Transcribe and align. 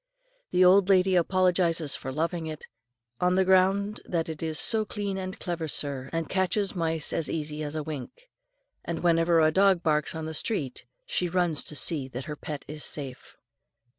The 0.49 0.65
old 0.65 0.89
lady 0.89 1.15
apologises 1.15 1.95
for 1.95 2.11
loving 2.11 2.47
it, 2.47 2.65
on 3.19 3.35
the 3.35 3.45
ground 3.45 3.99
that 4.05 4.29
it 4.29 4.41
is 4.41 4.57
"So 4.57 4.83
clean 4.83 5.15
and 5.15 5.39
clever, 5.39 5.67
sir, 5.67 6.09
and 6.11 6.27
catches 6.27 6.75
mice 6.75 7.13
as 7.13 7.29
easy 7.29 7.61
as 7.61 7.79
wink;" 7.79 8.27
and 8.83 9.03
whenever 9.03 9.39
a 9.39 9.51
dog 9.51 9.83
barks 9.83 10.15
on 10.15 10.25
the 10.25 10.33
street, 10.33 10.85
she 11.05 11.29
runs 11.29 11.63
to 11.65 11.75
see 11.75 12.07
that 12.07 12.25
her 12.25 12.35
pet 12.35 12.65
is 12.67 12.83
safe. 12.83 13.37